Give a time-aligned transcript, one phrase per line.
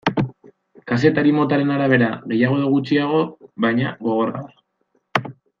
[0.91, 3.21] Kazetari motaren arabera gehiago edo gutxiago,
[3.67, 5.33] baina, gogorra da.